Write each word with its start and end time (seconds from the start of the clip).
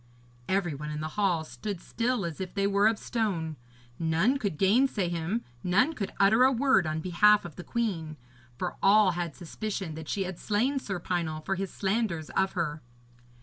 Every 0.49 0.73
one 0.73 0.89
in 0.89 0.99
the 0.99 1.09
hall 1.13 1.43
stood 1.43 1.79
still 1.79 2.25
as 2.25 2.41
if 2.41 2.55
they 2.55 2.65
were 2.65 2.87
of 2.87 2.97
stone. 2.97 3.55
None 3.99 4.39
could 4.39 4.57
gainsay 4.57 5.09
him, 5.09 5.43
none 5.63 5.93
could 5.93 6.11
utter 6.19 6.43
a 6.43 6.51
word 6.51 6.87
on 6.87 7.01
behalf 7.01 7.45
of 7.45 7.55
the 7.55 7.63
queen, 7.63 8.17
for 8.57 8.77
all 8.81 9.11
had 9.11 9.35
suspicion 9.35 9.93
that 9.93 10.09
she 10.09 10.23
had 10.23 10.39
slain 10.39 10.79
Sir 10.79 10.97
Pinel 10.99 11.41
for 11.45 11.53
his 11.53 11.71
slanders 11.71 12.31
of 12.31 12.53
her. 12.53 12.81